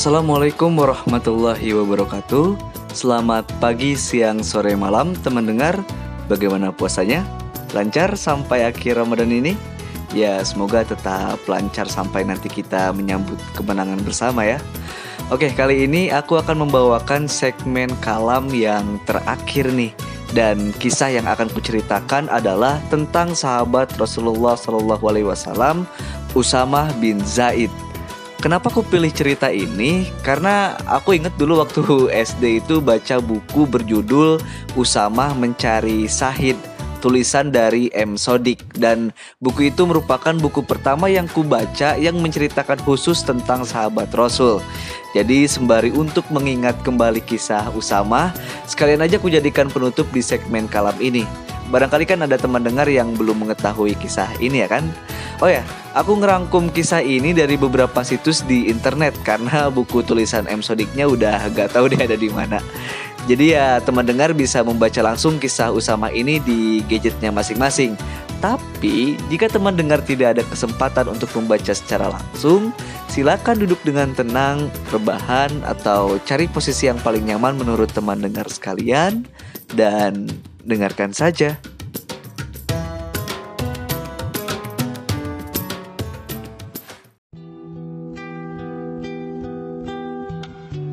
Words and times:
Assalamualaikum 0.00 0.80
warahmatullahi 0.80 1.76
wabarakatuh. 1.76 2.56
Selamat 2.96 3.44
pagi, 3.60 3.92
siang, 3.92 4.40
sore, 4.40 4.72
malam, 4.72 5.12
teman 5.20 5.44
dengar. 5.44 5.76
Bagaimana 6.24 6.72
puasanya? 6.72 7.20
Lancar 7.76 8.16
sampai 8.16 8.64
akhir 8.64 8.96
Ramadan 8.96 9.28
ini? 9.28 9.60
Ya, 10.16 10.40
semoga 10.40 10.88
tetap 10.88 11.44
lancar 11.44 11.84
sampai 11.84 12.24
nanti 12.24 12.48
kita 12.48 12.96
menyambut 12.96 13.36
kemenangan 13.52 14.00
bersama 14.00 14.40
ya. 14.48 14.56
Oke, 15.28 15.52
kali 15.52 15.84
ini 15.84 16.08
aku 16.08 16.40
akan 16.40 16.64
membawakan 16.64 17.28
segmen 17.28 17.92
kalam 18.00 18.48
yang 18.56 18.96
terakhir 19.04 19.68
nih. 19.68 19.92
Dan 20.32 20.72
kisah 20.80 21.12
yang 21.12 21.28
akan 21.28 21.52
kuceritakan 21.52 22.32
adalah 22.32 22.80
tentang 22.88 23.36
sahabat 23.36 23.92
Rasulullah 24.00 24.56
Shallallahu 24.56 25.04
Alaihi 25.04 25.28
Wasallam, 25.28 25.84
Usamah 26.32 26.88
bin 27.04 27.20
Zaid. 27.20 27.68
Kenapa 28.40 28.72
aku 28.72 28.80
pilih 28.80 29.12
cerita 29.12 29.52
ini? 29.52 30.08
Karena 30.24 30.72
aku 30.88 31.12
inget 31.12 31.36
dulu 31.36 31.60
waktu 31.60 31.84
SD 32.32 32.64
itu 32.64 32.80
baca 32.80 33.20
buku 33.20 33.68
berjudul 33.68 34.40
Usama 34.80 35.36
Mencari 35.36 36.08
Sahid 36.08 36.56
tulisan 37.04 37.52
dari 37.52 37.92
M. 37.96 38.16
Sodik 38.16 38.64
dan 38.76 39.12
buku 39.40 39.72
itu 39.72 39.84
merupakan 39.88 40.36
buku 40.36 40.64
pertama 40.64 41.08
yang 41.08 41.28
ku 41.28 41.44
baca 41.44 41.96
yang 41.96 42.20
menceritakan 42.20 42.80
khusus 42.84 43.24
tentang 43.24 43.64
sahabat 43.64 44.12
Rasul. 44.12 44.60
Jadi 45.16 45.44
sembari 45.44 45.92
untuk 45.92 46.24
mengingat 46.32 46.80
kembali 46.80 47.24
kisah 47.24 47.68
Usama, 47.76 48.32
sekalian 48.68 49.04
aja 49.04 49.20
ku 49.20 49.32
jadikan 49.32 49.68
penutup 49.72 50.08
di 50.12 50.24
segmen 50.24 50.64
kalam 50.64 50.96
ini. 50.96 51.28
Barangkali 51.72 52.08
kan 52.08 52.24
ada 52.24 52.40
teman 52.40 52.64
dengar 52.64 52.88
yang 52.88 53.16
belum 53.16 53.48
mengetahui 53.48 53.96
kisah 54.00 54.32
ini 54.40 54.64
ya 54.64 54.68
kan? 54.68 54.84
Oh 55.40 55.48
ya, 55.48 55.64
aku 55.96 56.20
ngerangkum 56.20 56.68
kisah 56.68 57.00
ini 57.00 57.32
dari 57.32 57.56
beberapa 57.56 58.04
situs 58.04 58.44
di 58.44 58.68
internet 58.68 59.16
karena 59.24 59.66
buku 59.76 60.04
tulisan 60.04 60.44
M 60.44 60.60
Sodiknya 60.60 61.08
udah 61.08 61.48
gak 61.56 61.72
tahu 61.72 61.88
deh 61.88 61.96
ada 61.96 62.12
di 62.12 62.28
mana. 62.28 62.60
Jadi 63.24 63.56
ya 63.56 63.80
teman 63.80 64.04
dengar 64.04 64.36
bisa 64.36 64.60
membaca 64.60 65.00
langsung 65.00 65.40
kisah 65.40 65.72
Usama 65.72 66.12
ini 66.12 66.44
di 66.44 66.84
gadgetnya 66.84 67.32
masing-masing. 67.32 67.96
Tapi 68.44 69.16
jika 69.32 69.48
teman 69.48 69.80
dengar 69.80 70.04
tidak 70.04 70.36
ada 70.36 70.44
kesempatan 70.44 71.08
untuk 71.08 71.32
membaca 71.36 71.72
secara 71.72 72.12
langsung, 72.12 72.72
silakan 73.08 73.64
duduk 73.64 73.80
dengan 73.80 74.12
tenang, 74.12 74.68
rebahan 74.92 75.52
atau 75.64 76.20
cari 76.28 76.52
posisi 76.52 76.88
yang 76.88 77.00
paling 77.00 77.24
nyaman 77.24 77.56
menurut 77.56 77.88
teman 77.92 78.20
dengar 78.20 78.44
sekalian 78.48 79.24
dan 79.72 80.28
dengarkan 80.64 81.16
saja. 81.16 81.56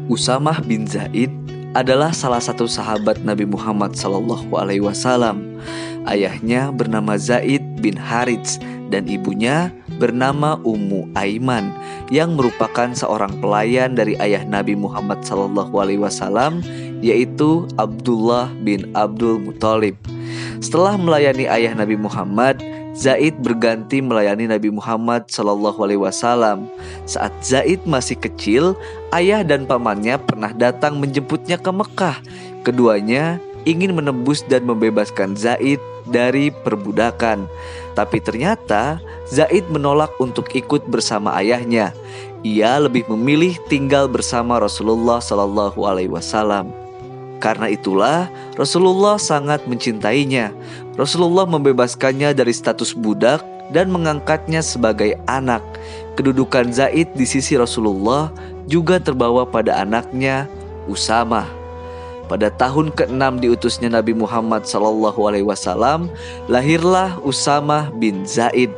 Usamah 0.07 0.63
bin 0.63 0.87
Zaid 0.87 1.27
adalah 1.75 2.15
salah 2.15 2.39
satu 2.39 2.63
sahabat 2.63 3.19
Nabi 3.27 3.43
Muhammad 3.43 3.91
Wasallam. 4.79 5.59
Ayahnya 6.07 6.71
bernama 6.71 7.19
Zaid 7.19 7.59
bin 7.83 7.99
Harits 7.99 8.55
dan 8.87 9.03
ibunya 9.11 9.67
bernama 9.99 10.63
Ummu 10.63 11.11
Aiman 11.11 11.75
yang 12.07 12.39
merupakan 12.39 12.87
seorang 12.95 13.35
pelayan 13.43 13.99
dari 13.99 14.15
ayah 14.23 14.47
Nabi 14.47 14.79
Muhammad 14.79 15.27
Wasallam 15.99 16.63
yaitu 17.03 17.67
Abdullah 17.75 18.47
bin 18.63 18.87
Abdul 18.95 19.43
Muthalib. 19.43 19.99
Setelah 20.63 20.95
melayani 20.95 21.51
ayah 21.51 21.75
Nabi 21.75 21.99
Muhammad, 21.99 22.63
Zaid 22.97 23.37
berganti 23.45 24.01
melayani 24.01 24.49
Nabi 24.49 24.73
Muhammad 24.73 25.29
Shallallahu 25.29 25.85
Alaihi 25.85 26.01
Wasallam. 26.01 26.65
Saat 27.05 27.29
Zaid 27.45 27.85
masih 27.85 28.17
kecil, 28.17 28.73
ayah 29.13 29.45
dan 29.45 29.69
pamannya 29.69 30.17
pernah 30.17 30.49
datang 30.49 30.97
menjemputnya 30.97 31.61
ke 31.61 31.69
Mekah. 31.69 32.17
Keduanya 32.65 33.37
ingin 33.69 33.93
menebus 33.93 34.41
dan 34.49 34.65
membebaskan 34.65 35.37
Zaid 35.37 35.77
dari 36.09 36.49
perbudakan. 36.49 37.45
Tapi 37.93 38.17
ternyata 38.17 38.97
Zaid 39.29 39.69
menolak 39.69 40.09
untuk 40.17 40.49
ikut 40.57 40.89
bersama 40.89 41.37
ayahnya. 41.37 41.93
Ia 42.41 42.81
lebih 42.81 43.05
memilih 43.13 43.61
tinggal 43.69 44.09
bersama 44.09 44.57
Rasulullah 44.57 45.21
Shallallahu 45.21 45.85
Alaihi 45.85 46.09
Wasallam. 46.09 46.86
Karena 47.37 47.69
itulah 47.69 48.25
Rasulullah 48.57 49.21
sangat 49.21 49.65
mencintainya. 49.69 50.49
Rasulullah 50.97 51.45
membebaskannya 51.45 52.33
dari 52.33 52.49
status 52.49 52.97
budak 52.97 53.45
dan 53.69 53.93
mengangkatnya 53.93 54.65
sebagai 54.65 55.13
anak. 55.29 55.61
Kedudukan 56.17 56.73
Zaid 56.73 57.13
di 57.13 57.29
sisi 57.29 57.53
Rasulullah 57.53 58.33
juga 58.65 58.97
terbawa 58.97 59.45
pada 59.45 59.77
anaknya 59.85 60.49
Usama. 60.89 61.45
Pada 62.27 62.51
tahun 62.51 62.91
ke-6 62.91 63.39
diutusnya 63.39 63.87
Nabi 63.87 64.11
Muhammad 64.11 64.67
SAW, 64.67 66.11
lahirlah 66.51 67.15
Usama 67.23 67.87
bin 67.95 68.27
Zaid. 68.27 68.73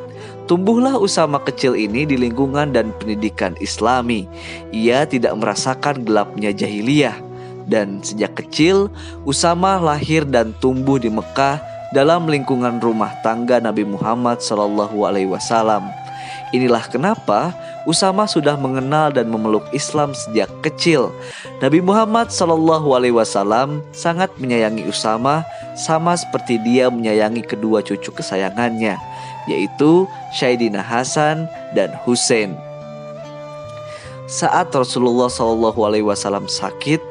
Tumbuhlah 0.45 0.97
Usama 0.97 1.41
kecil 1.41 1.73
ini 1.73 2.05
di 2.05 2.17
lingkungan 2.17 2.73
dan 2.73 2.93
pendidikan 3.01 3.57
Islami. 3.57 4.29
Ia 4.69 5.05
tidak 5.05 5.33
merasakan 5.37 6.05
gelapnya 6.05 6.53
jahiliyah 6.53 7.28
dan 7.69 8.01
sejak 8.01 8.33
kecil 8.35 8.89
Usama 9.23 9.77
lahir 9.77 10.25
dan 10.25 10.51
tumbuh 10.57 10.97
di 10.97 11.07
Mekah 11.07 11.61
dalam 11.93 12.25
lingkungan 12.25 12.81
rumah 12.81 13.13
tangga 13.21 13.61
Nabi 13.61 13.85
Muhammad 13.85 14.41
Shallallahu 14.41 15.05
Alaihi 15.05 15.29
Wasallam. 15.29 15.89
Inilah 16.49 16.89
kenapa 16.89 17.53
Usama 17.85 18.25
sudah 18.25 18.57
mengenal 18.57 19.13
dan 19.13 19.29
memeluk 19.29 19.65
Islam 19.73 20.13
sejak 20.13 20.49
kecil. 20.65 21.13
Nabi 21.61 21.81
Muhammad 21.81 22.33
Shallallahu 22.33 22.89
Alaihi 22.93 23.13
Wasallam 23.13 23.85
sangat 23.93 24.33
menyayangi 24.41 24.85
Usama 24.89 25.45
sama 25.77 26.17
seperti 26.17 26.57
dia 26.61 26.89
menyayangi 26.89 27.45
kedua 27.45 27.85
cucu 27.85 28.09
kesayangannya, 28.13 28.97
yaitu 29.49 30.09
Syaidina 30.33 30.81
Hasan 30.81 31.45
dan 31.77 31.93
Hussein. 32.05 32.53
Saat 34.29 34.69
Rasulullah 34.73 35.29
Shallallahu 35.29 35.81
Alaihi 35.85 36.05
Wasallam 36.05 36.45
sakit, 36.45 37.01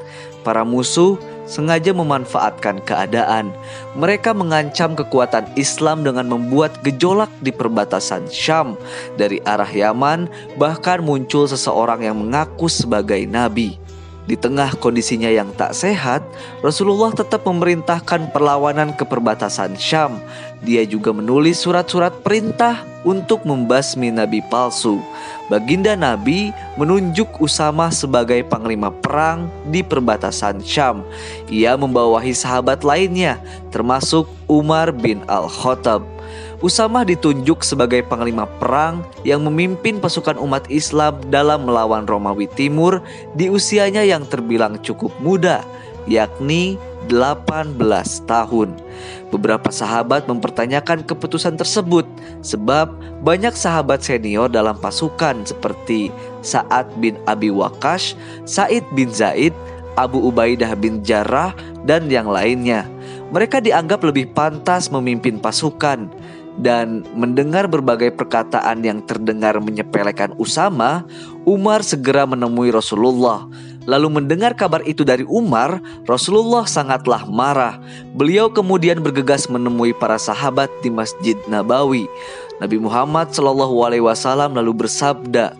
Para 0.48 0.64
musuh 0.64 1.20
sengaja 1.44 1.92
memanfaatkan 1.92 2.80
keadaan. 2.88 3.52
Mereka 4.00 4.32
mengancam 4.32 4.96
kekuatan 4.96 5.44
Islam 5.60 6.00
dengan 6.00 6.24
membuat 6.24 6.80
gejolak 6.80 7.28
di 7.44 7.52
perbatasan 7.52 8.24
Syam 8.32 8.80
dari 9.20 9.44
arah 9.44 9.68
Yaman, 9.68 10.24
bahkan 10.56 11.04
muncul 11.04 11.44
seseorang 11.44 12.00
yang 12.00 12.16
mengaku 12.16 12.64
sebagai 12.64 13.20
nabi. 13.28 13.76
Di 14.28 14.36
tengah 14.36 14.76
kondisinya 14.76 15.32
yang 15.32 15.48
tak 15.56 15.72
sehat, 15.72 16.20
Rasulullah 16.60 17.16
tetap 17.16 17.48
memerintahkan 17.48 18.28
perlawanan 18.28 18.92
ke 18.92 19.08
perbatasan 19.08 19.72
Syam. 19.80 20.20
Dia 20.60 20.84
juga 20.84 21.16
menulis 21.16 21.64
surat-surat 21.64 22.12
perintah 22.20 22.84
untuk 23.08 23.48
membasmi 23.48 24.12
nabi 24.12 24.44
palsu. 24.52 25.00
Baginda 25.48 25.96
Nabi 25.96 26.52
menunjuk 26.76 27.40
Usama 27.40 27.88
sebagai 27.88 28.44
panglima 28.44 28.92
perang 28.92 29.48
di 29.72 29.80
perbatasan 29.80 30.60
Syam. 30.60 31.08
Ia 31.48 31.80
membawahi 31.80 32.36
sahabat 32.36 32.84
lainnya, 32.84 33.40
termasuk 33.72 34.28
Umar 34.44 34.92
bin 34.92 35.24
Al-Khattab. 35.24 36.17
Usama 36.58 37.06
ditunjuk 37.06 37.62
sebagai 37.62 38.02
panglima 38.02 38.42
perang 38.58 39.06
yang 39.22 39.46
memimpin 39.46 40.02
pasukan 40.02 40.34
umat 40.42 40.66
Islam 40.66 41.22
dalam 41.30 41.62
melawan 41.62 42.02
Romawi 42.02 42.50
Timur 42.50 42.98
di 43.38 43.46
usianya 43.46 44.02
yang 44.02 44.26
terbilang 44.26 44.74
cukup 44.82 45.14
muda, 45.22 45.62
yakni 46.10 46.74
18 47.06 47.78
tahun. 48.26 48.74
Beberapa 49.30 49.70
sahabat 49.70 50.26
mempertanyakan 50.26 51.06
keputusan 51.06 51.54
tersebut 51.54 52.02
sebab 52.42 52.90
banyak 53.22 53.54
sahabat 53.54 54.02
senior 54.02 54.50
dalam 54.50 54.74
pasukan 54.82 55.46
seperti 55.46 56.10
Sa'ad 56.42 56.90
bin 56.98 57.14
Abi 57.30 57.54
Waqash, 57.54 58.18
Said 58.42 58.82
bin 58.98 59.14
Zaid, 59.14 59.54
Abu 59.94 60.26
Ubaidah 60.26 60.74
bin 60.74 61.06
Jarrah, 61.06 61.54
dan 61.86 62.10
yang 62.10 62.26
lainnya. 62.26 62.82
Mereka 63.30 63.62
dianggap 63.62 64.02
lebih 64.02 64.34
pantas 64.34 64.90
memimpin 64.90 65.38
pasukan 65.38 66.10
dan 66.58 67.06
mendengar 67.14 67.70
berbagai 67.70 68.10
perkataan 68.18 68.82
yang 68.82 68.98
terdengar 69.06 69.54
menyepelekan 69.62 70.34
Usama, 70.36 71.06
Umar 71.46 71.86
segera 71.86 72.26
menemui 72.26 72.74
Rasulullah. 72.74 73.46
Lalu 73.88 74.20
mendengar 74.20 74.52
kabar 74.52 74.84
itu 74.84 75.00
dari 75.00 75.24
Umar, 75.24 75.80
Rasulullah 76.04 76.68
sangatlah 76.68 77.24
marah. 77.24 77.80
Beliau 78.12 78.52
kemudian 78.52 79.00
bergegas 79.00 79.48
menemui 79.48 79.96
para 79.96 80.20
sahabat 80.20 80.68
di 80.84 80.92
Masjid 80.92 81.38
Nabawi. 81.48 82.04
Nabi 82.60 82.76
Muhammad 82.76 83.32
Shallallahu 83.32 83.80
Alaihi 83.86 84.04
Wasallam 84.04 84.58
lalu 84.58 84.84
bersabda, 84.84 85.56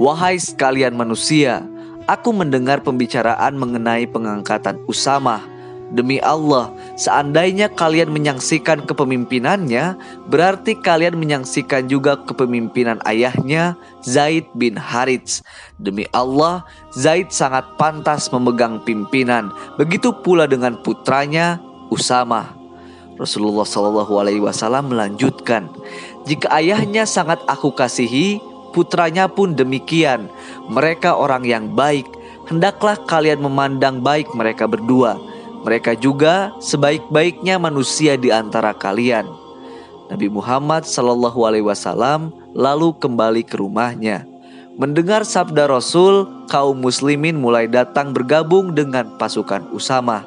"Wahai 0.00 0.40
sekalian 0.42 0.96
manusia, 0.96 1.62
aku 2.10 2.34
mendengar 2.34 2.82
pembicaraan 2.82 3.54
mengenai 3.54 4.10
pengangkatan 4.10 4.80
Usama 4.90 5.51
Demi 5.92 6.16
Allah, 6.24 6.72
seandainya 6.96 7.68
kalian 7.68 8.08
menyaksikan 8.08 8.88
kepemimpinannya, 8.88 10.00
berarti 10.32 10.80
kalian 10.80 11.20
menyaksikan 11.20 11.84
juga 11.84 12.16
kepemimpinan 12.24 12.96
ayahnya, 13.04 13.76
Zaid 14.00 14.48
bin 14.56 14.80
Harits. 14.80 15.44
Demi 15.76 16.08
Allah, 16.16 16.64
Zaid 16.96 17.28
sangat 17.28 17.76
pantas 17.76 18.32
memegang 18.32 18.80
pimpinan. 18.88 19.52
Begitu 19.76 20.16
pula 20.24 20.48
dengan 20.48 20.80
putranya, 20.80 21.60
Usama. 21.92 22.56
Rasulullah 23.20 23.68
Shallallahu 23.68 24.16
Alaihi 24.16 24.40
Wasallam 24.40 24.96
melanjutkan, 24.96 25.68
jika 26.24 26.48
ayahnya 26.56 27.04
sangat 27.04 27.44
aku 27.44 27.68
kasihi, 27.68 28.40
putranya 28.72 29.28
pun 29.28 29.52
demikian. 29.52 30.32
Mereka 30.72 31.20
orang 31.20 31.44
yang 31.44 31.76
baik. 31.76 32.08
Hendaklah 32.48 32.96
kalian 33.04 33.44
memandang 33.44 34.00
baik 34.00 34.32
mereka 34.32 34.64
berdua. 34.64 35.20
Mereka 35.62 35.94
juga 36.02 36.50
sebaik-baiknya 36.58 37.58
manusia 37.62 38.18
di 38.18 38.34
antara 38.34 38.74
kalian. 38.74 39.26
Nabi 40.10 40.26
Muhammad 40.28 40.84
Shallallahu 40.84 41.40
Alaihi 41.46 41.64
Wasallam 41.64 42.34
lalu 42.52 42.92
kembali 42.98 43.46
ke 43.46 43.56
rumahnya. 43.56 44.26
Mendengar 44.74 45.22
sabda 45.22 45.68
Rasul, 45.68 46.26
kaum 46.48 46.80
muslimin 46.82 47.38
mulai 47.38 47.68
datang 47.70 48.10
bergabung 48.10 48.74
dengan 48.74 49.16
pasukan 49.20 49.70
Usama. 49.70 50.24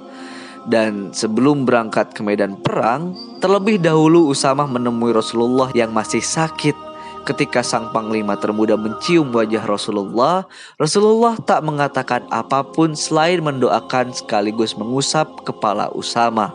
Dan 0.65 1.13
sebelum 1.13 1.65
berangkat 1.67 2.15
ke 2.15 2.21
medan 2.25 2.57
perang, 2.57 3.13
terlebih 3.43 3.77
dahulu 3.77 4.29
Usama 4.31 4.65
menemui 4.65 5.13
Rasulullah 5.13 5.69
yang 5.77 5.93
masih 5.93 6.23
sakit. 6.23 6.94
Ketika 7.25 7.65
sang 7.65 7.89
panglima 7.89 8.37
termuda 8.37 8.77
mencium 8.77 9.33
wajah 9.33 9.65
Rasulullah, 9.65 10.45
Rasulullah 10.77 11.33
tak 11.41 11.65
mengatakan 11.65 12.21
apa 12.29 12.61
pun 12.61 12.93
selain 12.93 13.41
mendoakan 13.41 14.13
sekaligus 14.13 14.77
mengusap 14.77 15.41
kepala 15.41 15.89
Usama. 15.97 16.53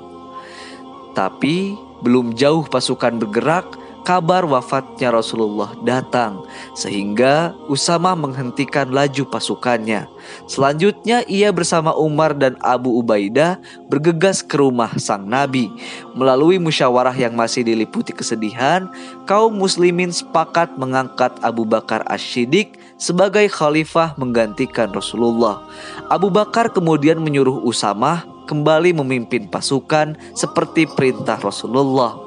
Tapi 1.10 1.74
belum 2.06 2.38
jauh 2.38 2.62
pasukan 2.70 3.18
bergerak, 3.18 3.66
kabar 4.04 4.44
wafatnya 4.44 5.14
Rasulullah 5.14 5.72
datang 5.82 6.44
sehingga 6.76 7.56
Usama 7.70 8.12
menghentikan 8.18 8.90
laju 8.92 9.24
pasukannya. 9.30 10.04
Selanjutnya 10.44 11.24
ia 11.30 11.48
bersama 11.54 11.96
Umar 11.96 12.36
dan 12.36 12.60
Abu 12.60 12.92
Ubaidah 13.00 13.56
bergegas 13.88 14.44
ke 14.44 14.60
rumah 14.60 14.92
sang 15.00 15.24
nabi. 15.24 15.72
Melalui 16.12 16.60
musyawarah 16.60 17.14
yang 17.16 17.32
masih 17.32 17.64
diliputi 17.64 18.12
kesedihan, 18.12 18.90
kaum 19.24 19.56
muslimin 19.56 20.12
sepakat 20.12 20.76
mengangkat 20.76 21.32
Abu 21.40 21.64
Bakar 21.64 22.04
Asy-Siddiq 22.10 22.76
sebagai 23.00 23.48
khalifah 23.48 24.12
menggantikan 24.20 24.92
Rasulullah. 24.92 25.64
Abu 26.12 26.28
Bakar 26.28 26.68
kemudian 26.68 27.16
menyuruh 27.24 27.64
Usama 27.64 28.28
kembali 28.44 28.92
memimpin 28.92 29.48
pasukan 29.48 30.18
seperti 30.36 30.84
perintah 30.84 31.40
Rasulullah. 31.40 32.19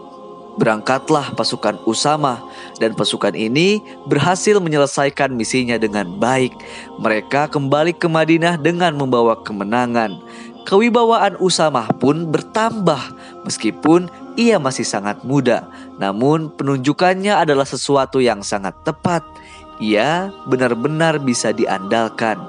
Berangkatlah 0.54 1.34
pasukan 1.34 1.82
Usama 1.90 2.38
dan 2.78 2.94
pasukan 2.94 3.34
ini 3.34 3.82
berhasil 4.06 4.62
menyelesaikan 4.62 5.34
misinya 5.34 5.82
dengan 5.82 6.06
baik. 6.22 6.54
Mereka 7.02 7.50
kembali 7.50 7.98
ke 7.98 8.06
Madinah 8.06 8.62
dengan 8.62 8.94
membawa 8.94 9.42
kemenangan. 9.42 10.22
Kewibawaan 10.64 11.36
Usama 11.44 11.90
pun 12.00 12.30
bertambah 12.32 13.18
meskipun 13.44 14.08
ia 14.40 14.62
masih 14.62 14.88
sangat 14.88 15.20
muda. 15.26 15.68
Namun 16.00 16.54
penunjukannya 16.56 17.36
adalah 17.36 17.68
sesuatu 17.68 18.24
yang 18.24 18.46
sangat 18.46 18.78
tepat. 18.88 19.26
Ia 19.84 20.32
benar-benar 20.48 21.20
bisa 21.20 21.52
diandalkan. 21.52 22.40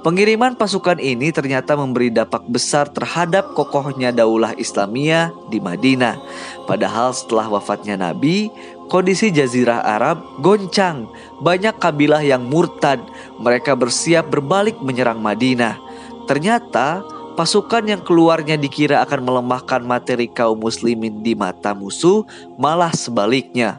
Pengiriman 0.00 0.56
pasukan 0.56 0.96
ini 0.96 1.28
ternyata 1.28 1.76
memberi 1.76 2.08
dampak 2.08 2.48
besar 2.48 2.88
terhadap 2.88 3.52
kokohnya 3.52 4.08
daulah 4.08 4.56
Islamiyah 4.56 5.28
di 5.52 5.60
Madinah. 5.60 6.16
Padahal 6.64 7.12
setelah 7.12 7.52
wafatnya 7.52 8.00
Nabi, 8.00 8.48
kondisi 8.88 9.28
jazirah 9.28 9.84
Arab 9.84 10.24
goncang. 10.40 11.12
Banyak 11.44 11.76
kabilah 11.76 12.24
yang 12.24 12.48
murtad, 12.48 13.04
mereka 13.36 13.76
bersiap 13.76 14.32
berbalik 14.32 14.80
menyerang 14.80 15.20
Madinah. 15.20 15.76
Ternyata 16.24 17.04
pasukan 17.36 17.84
yang 17.84 18.00
keluarnya 18.00 18.56
dikira 18.56 19.04
akan 19.04 19.28
melemahkan 19.28 19.84
materi 19.84 20.26
kaum 20.32 20.56
muslimin 20.56 21.20
di 21.20 21.36
mata 21.36 21.76
musuh, 21.76 22.24
malah 22.56 22.90
sebaliknya. 22.96 23.76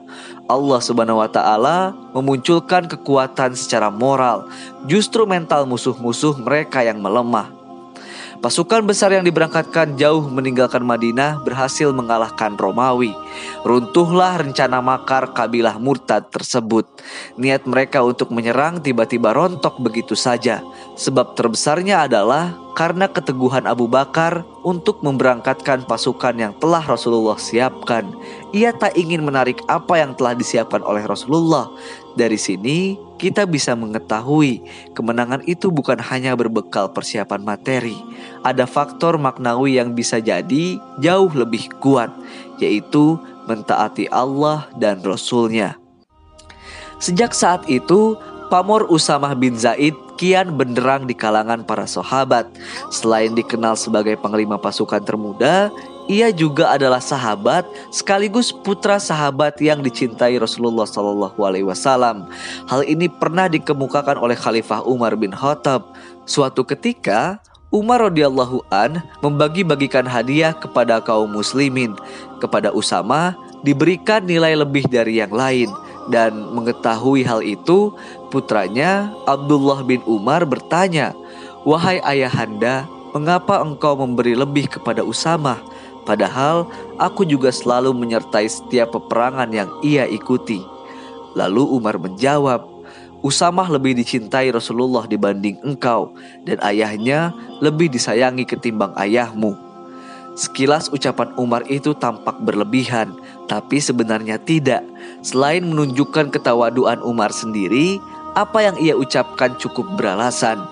Allah 0.50 0.82
Subhanahu 0.82 1.22
wa 1.22 1.30
taala 1.30 1.94
memunculkan 2.10 2.90
kekuatan 2.90 3.54
secara 3.54 3.94
moral, 3.94 4.50
justru 4.90 5.30
mental 5.30 5.70
musuh-musuh 5.70 6.42
mereka 6.42 6.82
yang 6.82 6.98
melemah. 6.98 7.54
Pasukan 8.42 8.82
besar 8.82 9.14
yang 9.14 9.22
diberangkatkan 9.22 9.94
jauh 9.94 10.26
meninggalkan 10.26 10.82
Madinah 10.82 11.44
berhasil 11.46 11.94
mengalahkan 11.94 12.58
Romawi. 12.58 13.14
Runtuhlah 13.64 14.40
rencana 14.40 14.80
makar 14.80 15.36
kabilah 15.36 15.76
murtad 15.78 16.32
tersebut. 16.32 16.88
Niat 17.36 17.68
mereka 17.68 18.00
untuk 18.06 18.32
menyerang 18.32 18.80
tiba-tiba 18.80 19.36
rontok 19.36 19.84
begitu 19.84 20.16
saja. 20.16 20.64
Sebab 20.96 21.36
terbesarnya 21.36 22.08
adalah 22.08 22.56
karena 22.80 23.12
keteguhan 23.12 23.68
Abu 23.68 23.92
Bakar 23.92 24.48
untuk 24.64 25.04
memberangkatkan 25.04 25.84
pasukan 25.84 26.36
yang 26.40 26.54
telah 26.64 26.80
Rasulullah 26.80 27.36
siapkan. 27.36 28.08
Ia 28.56 28.72
tak 28.72 28.96
ingin 28.96 29.28
menarik 29.28 29.60
apa 29.68 30.00
yang 30.00 30.16
telah 30.16 30.32
disiapkan 30.32 30.80
oleh 30.88 31.04
Rasulullah. 31.04 31.68
Dari 32.16 32.40
sini 32.40 32.96
kita 33.20 33.44
bisa 33.44 33.76
mengetahui 33.76 34.64
kemenangan 34.96 35.44
itu 35.44 35.68
bukan 35.68 36.00
hanya 36.00 36.34
berbekal 36.40 36.88
persiapan 36.96 37.44
materi. 37.44 38.00
Ada 38.48 38.64
faktor 38.64 39.20
maknawi 39.20 39.76
yang 39.76 39.92
bisa 39.92 40.24
jadi 40.24 40.80
jauh 41.04 41.32
lebih 41.36 41.68
kuat, 41.84 42.08
yaitu 42.60 43.18
mentaati 43.50 44.06
Allah 44.12 44.70
dan 44.78 45.02
Rasulnya. 45.02 45.80
Sejak 47.00 47.32
saat 47.32 47.66
itu, 47.72 48.20
pamor 48.52 48.86
Usamah 48.92 49.34
bin 49.34 49.56
Zaid 49.56 49.96
kian 50.20 50.60
benderang 50.60 51.08
di 51.08 51.16
kalangan 51.16 51.64
para 51.64 51.88
sahabat. 51.88 52.52
Selain 52.92 53.32
dikenal 53.32 53.80
sebagai 53.80 54.20
panglima 54.20 54.60
pasukan 54.60 55.00
termuda, 55.00 55.72
ia 56.10 56.34
juga 56.34 56.74
adalah 56.74 57.00
sahabat 57.00 57.64
sekaligus 57.94 58.50
putra 58.50 58.98
sahabat 58.98 59.56
yang 59.62 59.80
dicintai 59.86 60.36
Rasulullah 60.42 60.90
Shallallahu 60.90 61.40
Alaihi 61.46 61.64
Wasallam. 61.64 62.26
Hal 62.66 62.82
ini 62.84 63.08
pernah 63.08 63.46
dikemukakan 63.46 64.18
oleh 64.18 64.36
Khalifah 64.36 64.84
Umar 64.84 65.14
bin 65.16 65.32
Khattab. 65.32 65.94
Suatu 66.26 66.66
ketika 66.66 67.40
Umar 67.70 68.02
radhiyallahu 68.10 68.66
an 68.74 68.98
membagi-bagikan 69.22 70.02
hadiah 70.10 70.58
kepada 70.58 70.98
kaum 71.06 71.30
muslimin. 71.30 71.94
Kepada 72.42 72.74
Usama 72.74 73.38
diberikan 73.62 74.26
nilai 74.26 74.58
lebih 74.58 74.90
dari 74.90 75.22
yang 75.22 75.30
lain 75.30 75.70
dan 76.10 76.34
mengetahui 76.34 77.22
hal 77.22 77.46
itu, 77.46 77.94
putranya 78.34 79.14
Abdullah 79.30 79.86
bin 79.86 80.02
Umar 80.10 80.50
bertanya, 80.50 81.14
"Wahai 81.62 82.02
ayahanda, 82.02 82.90
mengapa 83.14 83.62
engkau 83.62 83.94
memberi 84.02 84.34
lebih 84.34 84.66
kepada 84.66 85.06
Usama? 85.06 85.62
Padahal 86.10 86.66
aku 86.98 87.22
juga 87.22 87.54
selalu 87.54 87.94
menyertai 87.94 88.50
setiap 88.50 88.98
peperangan 88.98 89.54
yang 89.54 89.70
ia 89.86 90.10
ikuti." 90.10 90.66
Lalu 91.38 91.70
Umar 91.70 92.02
menjawab, 92.02 92.66
Usamah 93.20 93.68
lebih 93.68 94.00
dicintai 94.00 94.48
Rasulullah 94.48 95.04
dibanding 95.04 95.60
engkau, 95.60 96.16
dan 96.48 96.56
ayahnya 96.64 97.36
lebih 97.60 97.92
disayangi 97.92 98.48
ketimbang 98.48 98.96
ayahmu. 98.96 99.60
Sekilas 100.40 100.88
ucapan 100.88 101.36
Umar 101.36 101.68
itu 101.68 101.92
tampak 101.92 102.40
berlebihan, 102.40 103.12
tapi 103.52 103.84
sebenarnya 103.84 104.40
tidak. 104.40 104.88
Selain 105.20 105.60
menunjukkan 105.68 106.32
ketawaduan 106.32 107.04
Umar 107.04 107.36
sendiri, 107.36 108.00
apa 108.40 108.64
yang 108.64 108.80
ia 108.80 108.96
ucapkan 108.96 109.52
cukup 109.60 110.00
beralasan. 110.00 110.64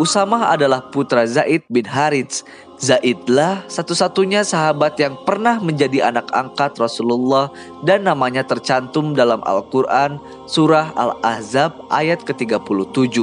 Usamah 0.00 0.54
adalah 0.54 0.88
putra 0.88 1.28
Zaid 1.28 1.64
bin 1.68 1.84
Harits 1.84 2.44
Zaidlah 2.82 3.62
satu-satunya 3.70 4.42
sahabat 4.42 4.98
yang 4.98 5.14
pernah 5.22 5.62
menjadi 5.62 6.10
anak 6.10 6.26
angkat 6.34 6.74
Rasulullah 6.82 7.46
dan 7.86 8.10
namanya 8.10 8.42
tercantum 8.42 9.14
dalam 9.14 9.38
Al-Quran 9.46 10.18
surah 10.50 10.90
Al-Ahzab 10.98 11.78
ayat 11.94 12.26
ke-37. 12.26 13.22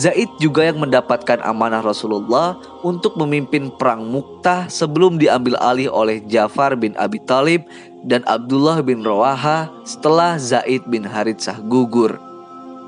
Zaid 0.00 0.32
juga 0.40 0.64
yang 0.64 0.80
mendapatkan 0.80 1.44
amanah 1.44 1.84
Rasulullah 1.84 2.56
untuk 2.80 3.20
memimpin 3.20 3.68
perang 3.68 4.00
Muktah 4.08 4.64
sebelum 4.72 5.20
diambil 5.20 5.60
alih 5.60 5.92
oleh 5.92 6.24
Jafar 6.24 6.72
bin 6.80 6.96
Abi 6.96 7.20
Talib 7.28 7.68
dan 8.00 8.24
Abdullah 8.24 8.80
bin 8.80 9.04
Rawaha 9.04 9.68
setelah 9.84 10.40
Zaid 10.40 10.88
bin 10.88 11.04
Haritsah 11.04 11.60
gugur. 11.68 12.16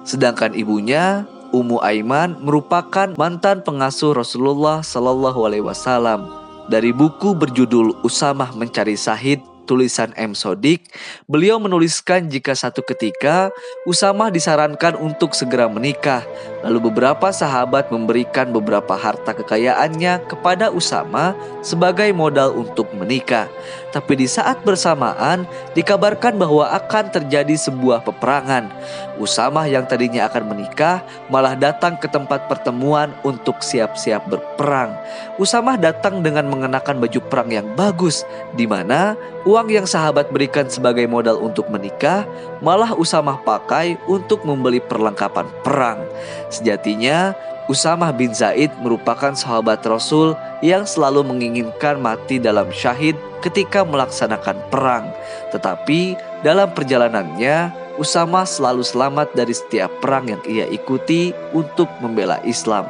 Sedangkan 0.08 0.56
ibunya 0.56 1.28
Ummu 1.48 1.80
Aiman 1.80 2.36
merupakan 2.44 3.16
mantan 3.16 3.64
pengasuh 3.64 4.12
Rasulullah 4.12 4.84
Shallallahu 4.84 5.48
Alaihi 5.48 5.64
Wasallam. 5.64 6.28
Dari 6.68 6.92
buku 6.92 7.32
berjudul 7.32 8.04
Usamah 8.04 8.52
Mencari 8.52 8.92
Sahid 8.92 9.40
tulisan 9.68 10.12
M. 10.16 10.32
Sodik, 10.32 10.88
beliau 11.28 11.60
menuliskan 11.60 12.28
jika 12.32 12.56
satu 12.56 12.80
ketika 12.80 13.52
Usamah 13.84 14.32
disarankan 14.32 14.96
untuk 14.96 15.36
segera 15.36 15.68
menikah 15.68 16.24
Lalu 16.58 16.90
beberapa 16.90 17.30
sahabat 17.30 17.94
memberikan 17.94 18.50
beberapa 18.50 18.98
harta 18.98 19.30
kekayaannya 19.30 20.26
kepada 20.26 20.74
Usama 20.74 21.38
sebagai 21.62 22.10
modal 22.10 22.50
untuk 22.50 22.90
menikah. 22.98 23.46
Tapi 23.94 24.18
di 24.18 24.26
saat 24.26 24.66
bersamaan 24.66 25.46
dikabarkan 25.78 26.34
bahwa 26.34 26.66
akan 26.74 27.14
terjadi 27.14 27.54
sebuah 27.54 28.02
peperangan. 28.02 28.74
Usama 29.22 29.70
yang 29.70 29.86
tadinya 29.86 30.26
akan 30.26 30.50
menikah 30.50 31.02
malah 31.30 31.54
datang 31.54 31.94
ke 31.98 32.10
tempat 32.10 32.50
pertemuan 32.50 33.14
untuk 33.22 33.62
siap-siap 33.62 34.26
berperang. 34.26 34.98
Usama 35.38 35.78
datang 35.78 36.26
dengan 36.26 36.50
mengenakan 36.50 36.98
baju 36.98 37.20
perang 37.30 37.50
yang 37.54 37.66
bagus 37.78 38.26
di 38.58 38.66
mana 38.66 39.14
uang 39.46 39.70
yang 39.70 39.86
sahabat 39.86 40.30
berikan 40.34 40.66
sebagai 40.66 41.06
modal 41.06 41.38
untuk 41.38 41.70
menikah 41.70 42.26
malah 42.58 42.94
Usama 42.98 43.38
pakai 43.42 43.94
untuk 44.10 44.42
membeli 44.42 44.82
perlengkapan 44.82 45.46
perang. 45.62 46.02
Sejatinya, 46.48 47.36
Usamah 47.68 48.16
bin 48.16 48.32
Zaid 48.32 48.72
merupakan 48.80 49.36
sahabat 49.36 49.84
Rasul 49.84 50.32
yang 50.64 50.88
selalu 50.88 51.20
menginginkan 51.20 52.00
mati 52.00 52.40
dalam 52.40 52.72
syahid 52.72 53.12
ketika 53.44 53.84
melaksanakan 53.84 54.56
perang. 54.72 55.12
Tetapi 55.52 56.16
dalam 56.40 56.72
perjalanannya, 56.72 57.88
Usamah 57.98 58.46
selalu 58.46 58.86
selamat 58.86 59.34
dari 59.34 59.50
setiap 59.50 59.90
perang 59.98 60.30
yang 60.30 60.42
ia 60.46 60.64
ikuti 60.70 61.34
untuk 61.50 61.90
membela 61.98 62.38
Islam. 62.46 62.86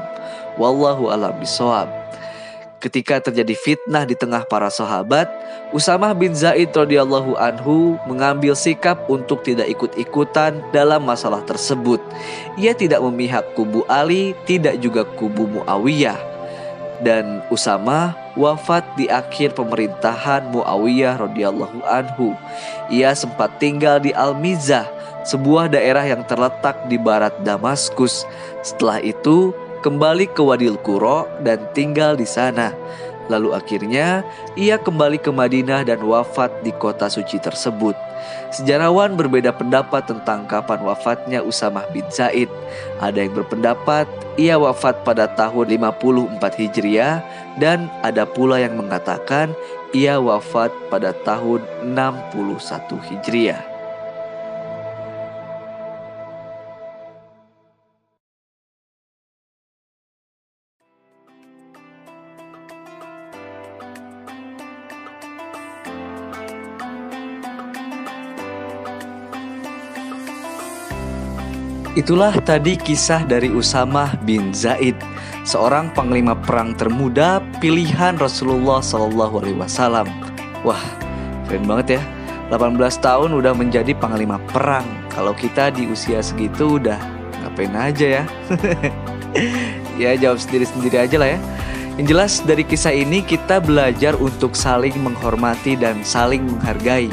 Wallahu 0.60 1.08
a'lam 1.08 1.32
bishawab. 1.40 1.88
Ketika 2.78 3.18
terjadi 3.18 3.58
fitnah 3.58 4.06
di 4.06 4.14
tengah 4.14 4.46
para 4.46 4.70
sahabat, 4.70 5.26
Usamah 5.74 6.14
bin 6.14 6.30
Zaid 6.30 6.70
radhiyallahu 6.70 7.34
anhu 7.34 7.98
mengambil 8.06 8.54
sikap 8.54 9.02
untuk 9.10 9.42
tidak 9.42 9.66
ikut-ikutan 9.66 10.62
dalam 10.70 11.02
masalah 11.02 11.42
tersebut. 11.42 11.98
Ia 12.54 12.78
tidak 12.78 13.02
memihak 13.02 13.50
kubu 13.58 13.82
Ali, 13.90 14.30
tidak 14.46 14.78
juga 14.78 15.02
kubu 15.02 15.50
Muawiyah. 15.58 16.22
Dan 17.02 17.42
Usamah 17.50 18.14
wafat 18.38 18.86
di 18.94 19.10
akhir 19.10 19.58
pemerintahan 19.58 20.46
Muawiyah 20.54 21.18
radhiyallahu 21.18 21.82
anhu. 21.82 22.38
Ia 22.94 23.10
sempat 23.10 23.58
tinggal 23.58 23.98
di 23.98 24.14
Al-Mizah, 24.14 24.86
sebuah 25.26 25.66
daerah 25.66 26.06
yang 26.06 26.22
terletak 26.30 26.86
di 26.86 26.94
barat 26.94 27.34
Damaskus. 27.42 28.22
Setelah 28.62 29.02
itu, 29.02 29.50
kembali 29.80 30.30
ke 30.34 30.42
Wadil 30.42 30.78
Kuro 30.82 31.26
dan 31.46 31.62
tinggal 31.72 32.18
di 32.18 32.26
sana. 32.26 32.74
Lalu 33.28 33.52
akhirnya 33.52 34.24
ia 34.56 34.80
kembali 34.80 35.20
ke 35.20 35.28
Madinah 35.28 35.84
dan 35.84 36.00
wafat 36.00 36.48
di 36.64 36.72
kota 36.72 37.12
suci 37.12 37.36
tersebut. 37.36 37.92
Sejarawan 38.48 39.14
berbeda 39.20 39.52
pendapat 39.52 40.08
tentang 40.08 40.48
kapan 40.48 40.80
wafatnya 40.80 41.44
Usamah 41.44 41.84
bin 41.92 42.08
Zaid. 42.08 42.48
Ada 43.04 43.28
yang 43.28 43.36
berpendapat 43.36 44.08
ia 44.40 44.56
wafat 44.56 45.04
pada 45.04 45.28
tahun 45.36 45.68
54 45.76 46.40
Hijriah 46.40 47.20
dan 47.60 47.92
ada 48.00 48.24
pula 48.24 48.56
yang 48.56 48.80
mengatakan 48.80 49.52
ia 49.92 50.16
wafat 50.16 50.72
pada 50.88 51.12
tahun 51.28 51.60
61 51.84 52.32
Hijriah. 53.12 53.77
Itulah 72.08 72.32
tadi 72.40 72.72
kisah 72.80 73.20
dari 73.28 73.52
Usamah 73.52 74.16
bin 74.24 74.48
Zaid, 74.56 74.96
seorang 75.44 75.92
panglima 75.92 76.32
perang 76.32 76.72
termuda 76.72 77.44
pilihan 77.60 78.16
Rasulullah 78.16 78.80
Shallallahu 78.80 79.44
Alaihi 79.44 79.60
Wasallam. 79.60 80.08
Wah, 80.64 80.80
keren 81.44 81.68
banget 81.68 82.00
ya. 82.00 82.02
18 82.48 82.80
tahun 83.04 83.36
udah 83.36 83.52
menjadi 83.52 83.92
panglima 83.92 84.40
perang. 84.48 84.88
Kalau 85.12 85.36
kita 85.36 85.68
di 85.68 85.84
usia 85.84 86.24
segitu 86.24 86.80
udah 86.80 86.96
ngapain 87.44 87.76
aja 87.76 88.06
ya? 88.08 88.24
ya 90.00 90.16
jawab 90.16 90.40
sendiri-sendiri 90.40 91.04
aja 91.04 91.20
lah 91.20 91.36
ya. 91.36 91.38
Yang 92.00 92.06
jelas 92.08 92.32
dari 92.40 92.64
kisah 92.64 92.96
ini 92.96 93.20
kita 93.20 93.60
belajar 93.60 94.16
untuk 94.16 94.56
saling 94.56 94.96
menghormati 94.96 95.76
dan 95.76 96.00
saling 96.00 96.40
menghargai 96.40 97.12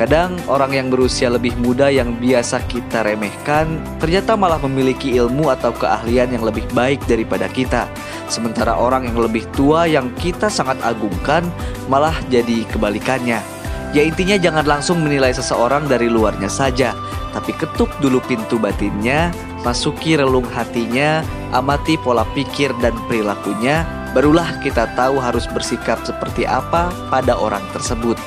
Kadang 0.00 0.40
orang 0.48 0.72
yang 0.72 0.88
berusia 0.88 1.28
lebih 1.28 1.52
muda 1.60 1.92
yang 1.92 2.16
biasa 2.16 2.64
kita 2.72 3.04
remehkan 3.04 3.84
ternyata 4.00 4.32
malah 4.32 4.56
memiliki 4.64 5.12
ilmu 5.12 5.52
atau 5.52 5.76
keahlian 5.76 6.32
yang 6.32 6.40
lebih 6.40 6.64
baik 6.72 7.04
daripada 7.04 7.44
kita. 7.52 7.84
Sementara 8.24 8.72
orang 8.72 9.12
yang 9.12 9.20
lebih 9.20 9.44
tua 9.52 9.84
yang 9.84 10.08
kita 10.16 10.48
sangat 10.48 10.80
agungkan 10.80 11.44
malah 11.92 12.16
jadi 12.32 12.64
kebalikannya. 12.72 13.44
Ya 13.92 14.00
intinya 14.00 14.40
jangan 14.40 14.64
langsung 14.64 15.04
menilai 15.04 15.36
seseorang 15.36 15.84
dari 15.84 16.08
luarnya 16.08 16.48
saja, 16.48 16.96
tapi 17.36 17.52
ketuk 17.52 17.92
dulu 18.00 18.24
pintu 18.24 18.56
batinnya, 18.56 19.28
masuki 19.68 20.16
relung 20.16 20.48
hatinya, 20.48 21.20
amati 21.52 22.00
pola 22.00 22.24
pikir 22.32 22.72
dan 22.80 22.96
perilakunya, 23.04 23.84
barulah 24.12 24.58
kita 24.62 24.90
tahu 24.98 25.22
harus 25.22 25.46
bersikap 25.46 26.02
seperti 26.02 26.46
apa 26.46 26.90
pada 27.08 27.38
orang 27.38 27.62
tersebut. 27.70 28.18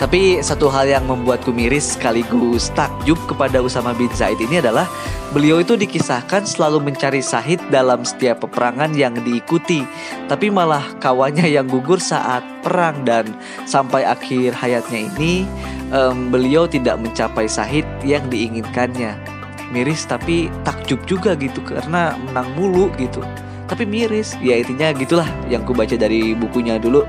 Tapi 0.00 0.40
satu 0.40 0.72
hal 0.72 0.88
yang 0.88 1.04
membuatku 1.04 1.52
miris 1.52 1.92
sekaligus 1.92 2.72
takjub 2.72 3.20
kepada 3.28 3.60
Usama 3.60 3.92
bin 3.92 4.08
Zaid 4.16 4.40
ini 4.40 4.56
adalah 4.56 4.88
beliau 5.36 5.60
itu 5.60 5.76
dikisahkan 5.76 6.48
selalu 6.48 6.80
mencari 6.80 7.20
sahid 7.20 7.60
dalam 7.68 8.00
setiap 8.00 8.40
peperangan 8.40 8.96
yang 8.96 9.12
diikuti, 9.20 9.84
tapi 10.24 10.48
malah 10.48 10.96
kawannya 11.04 11.44
yang 11.52 11.68
gugur 11.68 12.00
saat 12.00 12.40
perang 12.64 13.04
dan 13.04 13.28
sampai 13.68 14.08
akhir 14.08 14.56
hayatnya 14.56 15.04
ini 15.12 15.44
um, 15.92 16.32
beliau 16.32 16.64
tidak 16.64 16.96
mencapai 16.96 17.44
sahid 17.44 17.84
yang 18.00 18.24
diinginkannya. 18.32 19.20
Miris 19.68 20.08
tapi 20.08 20.48
takjub 20.64 21.04
juga 21.04 21.36
gitu 21.36 21.60
karena 21.62 22.16
menang 22.26 22.48
mulu 22.56 22.88
gitu 22.96 23.22
tapi 23.70 23.86
miris 23.86 24.34
ya 24.42 24.58
intinya 24.58 24.90
gitulah 24.90 25.30
yang 25.46 25.62
ku 25.62 25.70
baca 25.70 25.94
dari 25.94 26.34
bukunya 26.34 26.82
dulu 26.82 27.06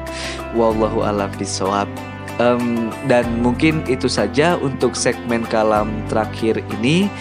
wallahu 0.54 1.02
alam 1.02 1.34
bisawab 1.42 1.90
Um, 2.42 2.90
dan 3.06 3.28
mungkin 3.44 3.86
itu 3.86 4.10
saja 4.10 4.58
untuk 4.58 4.98
segmen 4.98 5.46
kalam 5.46 5.92
terakhir 6.10 6.64
ini. 6.80 7.12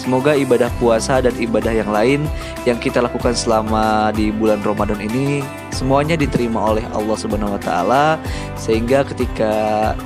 Semoga 0.00 0.32
ibadah 0.32 0.72
puasa 0.80 1.20
dan 1.20 1.36
ibadah 1.36 1.76
yang 1.76 1.92
lain 1.92 2.24
yang 2.64 2.80
kita 2.80 3.04
lakukan 3.04 3.36
selama 3.36 4.08
di 4.16 4.32
bulan 4.32 4.64
Ramadan 4.64 4.96
ini 4.96 5.44
semuanya 5.68 6.16
diterima 6.16 6.72
oleh 6.72 6.80
Allah 6.96 7.16
Subhanahu 7.20 7.52
wa 7.52 7.60
taala 7.60 8.16
sehingga 8.56 9.04
ketika 9.04 9.52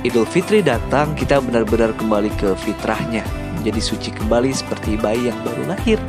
Idul 0.03 0.27
Fitri 0.27 0.59
datang 0.59 1.15
kita 1.15 1.39
benar-benar 1.39 1.95
kembali 1.95 2.27
ke 2.35 2.51
fitrahnya, 2.59 3.23
menjadi 3.55 3.79
suci 3.79 4.11
kembali 4.11 4.51
seperti 4.51 4.99
bayi 4.99 5.31
yang 5.31 5.39
baru 5.47 5.63
lahir. 5.71 5.99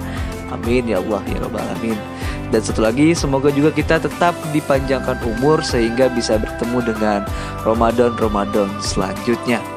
Amin 0.50 0.90
ya 0.90 0.98
Allah 0.98 1.22
ya 1.30 1.38
Rabbal 1.46 1.62
alamin. 1.62 1.98
Dan 2.54 2.62
satu 2.62 2.86
lagi, 2.86 3.10
semoga 3.12 3.50
juga 3.50 3.74
kita 3.74 3.98
tetap 3.98 4.32
dipanjangkan 4.54 5.18
umur 5.36 5.60
sehingga 5.66 6.06
bisa 6.10 6.38
bertemu 6.38 6.78
dengan 6.94 7.20
Ramadan-Ramadan 7.66 8.70
selanjutnya. 8.78 9.75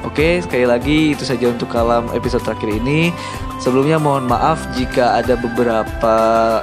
Oke, 0.00 0.40
sekali 0.40 0.64
lagi 0.64 1.12
itu 1.12 1.28
saja 1.28 1.52
untuk 1.52 1.68
kalam 1.68 2.08
episode 2.16 2.40
terakhir 2.40 2.72
ini. 2.72 3.12
Sebelumnya 3.60 4.00
mohon 4.00 4.24
maaf 4.24 4.56
jika 4.72 5.20
ada 5.20 5.36
beberapa 5.36 6.16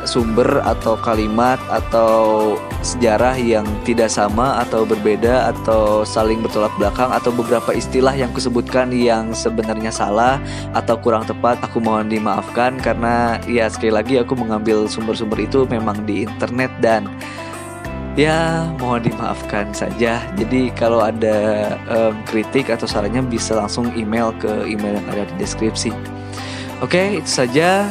sumber 0.09 0.65
atau 0.65 0.97
kalimat 0.97 1.61
atau 1.69 2.57
sejarah 2.81 3.37
yang 3.37 3.69
tidak 3.85 4.09
sama 4.09 4.65
atau 4.65 4.81
berbeda 4.81 5.53
atau 5.53 6.01
saling 6.01 6.41
bertolak 6.41 6.73
belakang 6.81 7.13
atau 7.13 7.29
beberapa 7.29 7.69
istilah 7.77 8.17
yang 8.17 8.33
kusebutkan 8.33 8.89
yang 8.89 9.29
sebenarnya 9.37 9.93
salah 9.93 10.41
atau 10.73 10.97
kurang 10.97 11.21
tepat 11.29 11.61
aku 11.61 11.77
mohon 11.77 12.09
dimaafkan 12.09 12.81
karena 12.81 13.37
ya 13.45 13.69
sekali 13.69 13.93
lagi 13.93 14.17
aku 14.17 14.33
mengambil 14.33 14.89
sumber-sumber 14.89 15.37
itu 15.45 15.69
memang 15.69 16.01
di 16.09 16.25
internet 16.25 16.73
dan 16.81 17.05
ya 18.17 18.65
mohon 18.81 19.05
dimaafkan 19.05 19.71
saja. 19.71 20.19
Jadi 20.35 20.73
kalau 20.73 21.05
ada 21.05 21.77
um, 21.87 22.17
kritik 22.25 22.67
atau 22.73 22.89
sarannya 22.89 23.21
bisa 23.23 23.55
langsung 23.55 23.93
email 23.93 24.33
ke 24.41 24.65
email 24.65 24.97
yang 24.97 25.07
ada 25.13 25.23
di 25.29 25.35
deskripsi. 25.39 25.93
Oke, 26.81 27.21
itu 27.21 27.29
saja. 27.29 27.87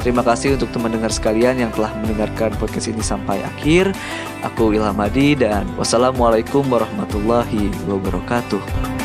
Terima 0.00 0.20
kasih 0.20 0.60
untuk 0.60 0.68
teman 0.68 0.92
dengar 0.92 1.08
sekalian 1.08 1.56
yang 1.56 1.72
telah 1.72 1.88
mendengarkan 1.96 2.52
podcast 2.60 2.92
ini 2.92 3.00
sampai 3.00 3.40
akhir. 3.40 3.90
Aku 4.44 4.76
Ilham 4.76 5.00
Adi 5.00 5.32
dan 5.32 5.64
wassalamualaikum 5.80 6.60
warahmatullahi 6.68 7.72
wabarakatuh. 7.88 9.03